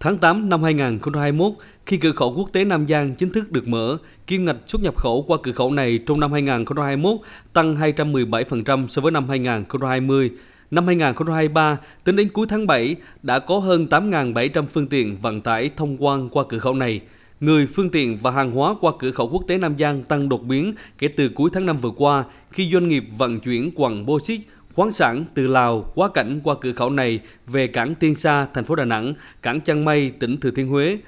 [0.00, 1.52] Tháng 8 năm 2021,
[1.86, 4.96] khi cửa khẩu quốc tế Nam Giang chính thức được mở, kim ngạch xuất nhập
[4.96, 7.16] khẩu qua cửa khẩu này trong năm 2021
[7.52, 10.30] tăng 217% so với năm 2020.
[10.70, 15.70] Năm 2023, tính đến cuối tháng 7, đã có hơn 8.700 phương tiện vận tải
[15.76, 17.00] thông quan qua cửa khẩu này.
[17.40, 20.42] Người, phương tiện và hàng hóa qua cửa khẩu quốc tế Nam Giang tăng đột
[20.42, 24.20] biến kể từ cuối tháng 5 vừa qua khi doanh nghiệp vận chuyển quặng bô
[24.20, 24.40] xích
[24.78, 28.64] khoáng sản từ Lào quá cảnh qua cửa khẩu này về cảng Tiên Sa, thành
[28.64, 30.98] phố Đà Nẵng, cảng Chân Mây, tỉnh Thừa Thiên Huế.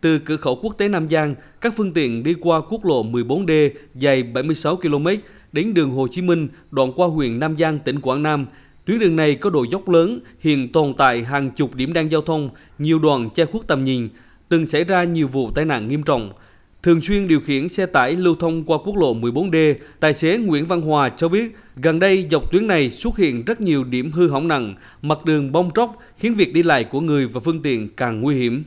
[0.00, 3.70] Từ cửa khẩu quốc tế Nam Giang, các phương tiện đi qua quốc lộ 14D
[3.94, 5.06] dài 76 km
[5.52, 8.46] đến đường Hồ Chí Minh, đoạn qua huyện Nam Giang, tỉnh Quảng Nam.
[8.84, 12.20] Tuyến đường này có độ dốc lớn, hiện tồn tại hàng chục điểm đen giao
[12.20, 14.08] thông, nhiều đoạn che khuất tầm nhìn,
[14.48, 16.32] từng xảy ra nhiều vụ tai nạn nghiêm trọng.
[16.82, 20.66] Thường xuyên điều khiển xe tải lưu thông qua quốc lộ 14D, tài xế Nguyễn
[20.66, 24.28] Văn Hòa cho biết gần đây dọc tuyến này xuất hiện rất nhiều điểm hư
[24.28, 27.88] hỏng nặng, mặt đường bong tróc khiến việc đi lại của người và phương tiện
[27.96, 28.64] càng nguy hiểm.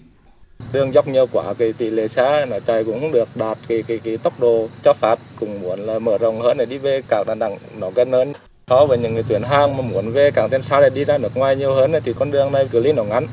[0.74, 3.84] Đường dốc nhiều quá, cái tỷ lệ xe là chạy cũng không được đạt cái,
[3.88, 7.02] cái, cái tốc độ cho phép, cũng muốn là mở rộng hơn để đi về
[7.08, 8.34] cảng Đà Nẵng nó gần hơn.
[8.70, 11.18] So với những người tuyến hàng mà muốn về cảng Tiên Sa để đi ra
[11.18, 13.26] nước ngoài nhiều hơn thì con đường này cự ly nó ngắn.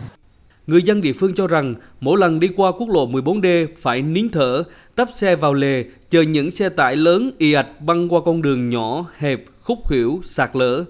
[0.69, 4.29] Người dân địa phương cho rằng mỗi lần đi qua quốc lộ 14D phải nín
[4.29, 4.63] thở,
[4.95, 8.69] tấp xe vào lề, chờ những xe tải lớn y ạch băng qua con đường
[8.69, 10.85] nhỏ, hẹp, khúc khuỷu, sạt lở.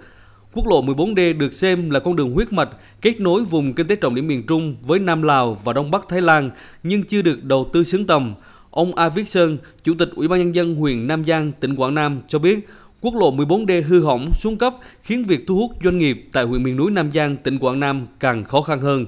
[0.53, 2.69] Quốc lộ 14D được xem là con đường huyết mạch
[3.01, 6.09] kết nối vùng kinh tế trọng điểm miền Trung với Nam Lào và Đông Bắc
[6.09, 6.51] Thái Lan
[6.83, 8.34] nhưng chưa được đầu tư xứng tầm.
[8.71, 11.95] Ông A Viết Sơn, Chủ tịch Ủy ban Nhân dân huyện Nam Giang, tỉnh Quảng
[11.95, 12.69] Nam cho biết
[13.01, 16.62] quốc lộ 14D hư hỏng, xuống cấp khiến việc thu hút doanh nghiệp tại huyện
[16.62, 19.06] miền núi Nam Giang, tỉnh Quảng Nam càng khó khăn hơn.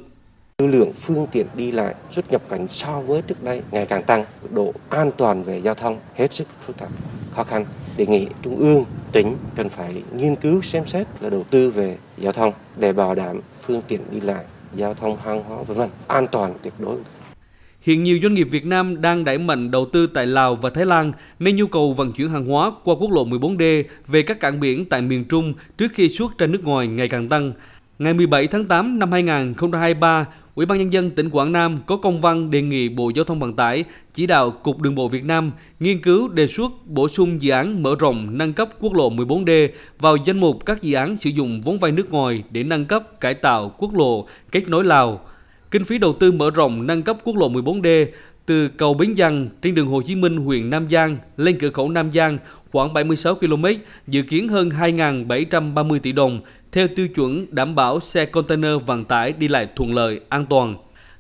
[0.61, 4.03] Lưu lượng phương tiện đi lại xuất nhập cảnh so với trước đây ngày càng
[4.03, 6.89] tăng, độ an toàn về giao thông hết sức phức tạp,
[7.35, 7.65] khó khăn.
[7.97, 11.97] Đề nghị Trung ương, tỉnh cần phải nghiên cứu xem xét là đầu tư về
[12.19, 14.45] giao thông để bảo đảm phương tiện đi lại,
[14.75, 16.97] giao thông hàng hóa vân vân an toàn tuyệt đối.
[17.81, 20.87] Hiện nhiều doanh nghiệp Việt Nam đang đẩy mạnh đầu tư tại Lào và Thái
[20.87, 24.61] Lan nên nhu cầu vận chuyển hàng hóa qua quốc lộ 14D về các cảng
[24.61, 27.53] biển tại miền Trung trước khi xuất ra nước ngoài ngày càng tăng.
[28.01, 32.21] Ngày 17 tháng 8 năm 2023, Ủy ban Nhân dân tỉnh Quảng Nam có công
[32.21, 33.85] văn đề nghị Bộ Giao thông Vận tải
[34.15, 37.83] chỉ đạo Cục Đường bộ Việt Nam nghiên cứu đề xuất bổ sung dự án
[37.83, 39.69] mở rộng nâng cấp quốc lộ 14D
[39.99, 43.21] vào danh mục các dự án sử dụng vốn vay nước ngoài để nâng cấp
[43.21, 45.21] cải tạo quốc lộ kết nối Lào.
[45.71, 48.07] Kinh phí đầu tư mở rộng nâng cấp quốc lộ 14D
[48.47, 51.89] từ cầu Bến Giang trên đường Hồ Chí Minh huyện Nam Giang lên cửa khẩu
[51.89, 52.39] Nam Giang
[52.73, 53.65] khoảng 76 km,
[54.07, 56.41] dự kiến hơn 2.730 tỷ đồng
[56.73, 60.77] theo tiêu chuẩn đảm bảo xe container vận tải đi lại thuận lợi, an toàn.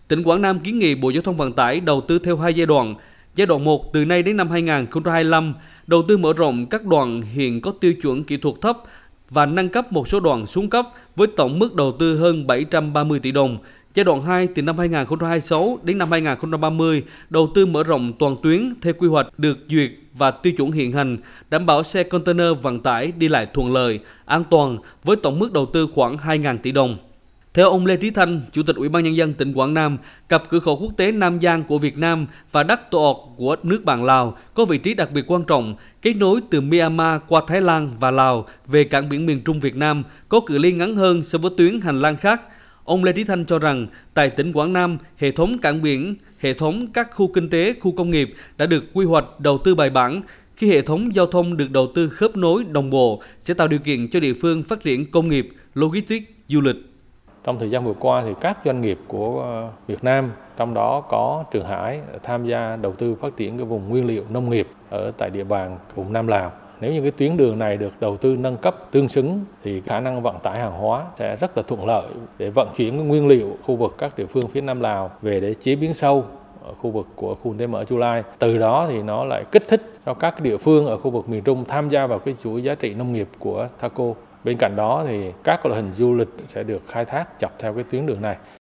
[0.08, 2.66] Tỉnh Quảng Nam kiến nghị Bộ Giao thông Vận tải đầu tư theo hai giai
[2.66, 2.94] đoạn.
[3.34, 5.54] Giai đoạn 1 từ nay đến năm 2025,
[5.86, 8.78] đầu tư mở rộng các đoạn hiện có tiêu chuẩn kỹ thuật thấp
[9.30, 13.18] và nâng cấp một số đoạn xuống cấp với tổng mức đầu tư hơn 730
[13.18, 13.58] tỷ đồng.
[13.94, 18.72] Giai đoạn 2 từ năm 2026 đến năm 2030, đầu tư mở rộng toàn tuyến
[18.82, 21.18] theo quy hoạch được duyệt và tiêu chuẩn hiện hành,
[21.50, 25.52] đảm bảo xe container vận tải đi lại thuận lợi, an toàn với tổng mức
[25.52, 26.98] đầu tư khoảng 2.000 tỷ đồng.
[27.54, 30.48] Theo ông Lê Trí Thanh, Chủ tịch Ủy ban Nhân dân tỉnh Quảng Nam, cặp
[30.48, 34.04] cửa khẩu quốc tế Nam Giang của Việt Nam và Đắc Tô của nước bạn
[34.04, 37.90] Lào có vị trí đặc biệt quan trọng, kết nối từ Myanmar qua Thái Lan
[38.00, 41.38] và Lào về cảng biển miền Trung Việt Nam có cự ly ngắn hơn so
[41.38, 42.42] với tuyến hành lang khác.
[42.84, 46.52] Ông Lê Trí Thanh cho rằng, tại tỉnh Quảng Nam, hệ thống cảng biển, hệ
[46.52, 49.90] thống các khu kinh tế, khu công nghiệp đã được quy hoạch đầu tư bài
[49.90, 50.22] bản.
[50.56, 53.80] Khi hệ thống giao thông được đầu tư khớp nối đồng bộ, sẽ tạo điều
[53.80, 56.76] kiện cho địa phương phát triển công nghiệp, logistics, du lịch.
[57.44, 61.00] Trong thời gian vừa qua thì các doanh nghiệp của ờ, Việt Nam, trong đó
[61.00, 64.68] có Trường Hải tham gia đầu tư phát triển cái vùng nguyên liệu nông nghiệp
[64.90, 66.52] ở tại địa bàn vùng Nam Lào.
[66.80, 70.00] Nếu như cái tuyến đường này được đầu tư nâng cấp tương xứng thì khả
[70.00, 72.06] năng vận tải hàng hóa sẽ rất là thuận lợi
[72.38, 75.54] để vận chuyển nguyên liệu khu vực các địa phương phía Nam Lào về để
[75.54, 76.24] chế biến sâu
[76.64, 78.22] ở khu vực của khu kinh tế mở Chu Lai.
[78.38, 81.42] Từ đó thì nó lại kích thích cho các địa phương ở khu vực miền
[81.42, 84.04] Trung tham gia vào cái chuỗi giá trị nông nghiệp của Thaco.
[84.44, 87.74] Bên cạnh đó thì các loại hình du lịch sẽ được khai thác dọc theo
[87.74, 88.36] cái tuyến đường này.